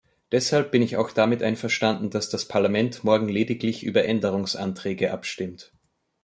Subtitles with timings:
[0.31, 5.73] Deshalb bin auch ich damit einverstanden, dass das Parlament morgen lediglich über Änderungsanträge abstimmt.